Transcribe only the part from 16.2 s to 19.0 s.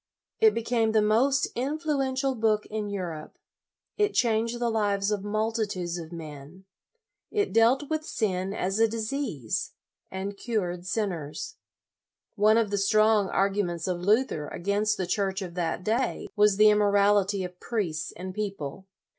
was the immorality of priests and people.